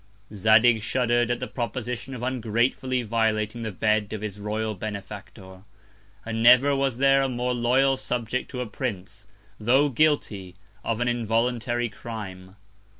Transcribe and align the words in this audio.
Zadig 0.33 0.81
shudder'd 0.81 1.29
at 1.29 1.39
the 1.39 1.45
Proposition 1.47 2.15
of 2.15 2.23
ungratefully 2.23 3.03
violating 3.03 3.61
the 3.61 3.71
Bed 3.71 4.11
of 4.13 4.21
his 4.21 4.39
Royal 4.39 4.73
Benefactor; 4.73 5.61
and 6.25 6.41
never 6.41 6.75
was 6.75 6.97
there 6.97 7.21
a 7.21 7.29
more 7.29 7.53
loyal 7.53 7.97
Subject 7.97 8.49
to 8.49 8.61
a 8.61 8.65
Prince, 8.65 9.27
tho' 9.59 9.89
guilty 9.89 10.55
of 10.83 11.01
an 11.01 11.07
involuntary 11.07 11.87
Crime. 11.87 12.55